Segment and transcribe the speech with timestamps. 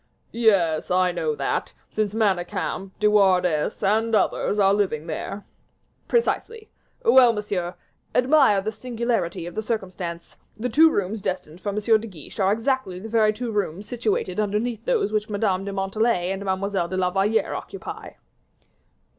[0.31, 5.45] "Yes, I know that, since Manicamp, De Wardes, and others are living there."
[6.07, 6.71] "Precisely.
[7.05, 7.75] Well, monsieur,
[8.15, 11.75] admire the singularity of the circumstance; the two rooms destined for M.
[11.77, 16.31] de Guiche are exactly the very two rooms situated underneath those which Mademoiselle de Montalais
[16.31, 18.13] and Mademoiselle de la Valliere occupy."